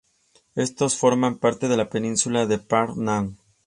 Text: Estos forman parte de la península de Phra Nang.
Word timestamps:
Estos 0.55 0.97
forman 0.97 1.37
parte 1.37 1.67
de 1.67 1.77
la 1.77 1.91
península 1.91 2.47
de 2.47 2.57
Phra 2.57 2.91
Nang. 2.95 3.37